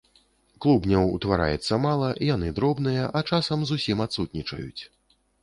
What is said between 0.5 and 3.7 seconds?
Клубняў утвараецца мала, яны дробныя, а часам